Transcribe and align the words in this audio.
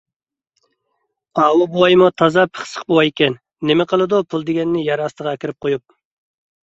ئاۋۇ 1.41 1.67
بوۋايمۇ 1.75 2.07
تازا 2.23 2.45
پىخسىق 2.53 2.87
بوۋايكەن. 2.93 3.37
نېمە 3.73 3.87
قىلىدۇ 3.93 4.23
پۇل 4.33 4.47
دېگەننى 4.49 4.83
يەر 4.89 5.05
ئاستىغا 5.05 5.35
ئەكىرىپ 5.35 5.61
قويۇپ؟ 5.67 5.87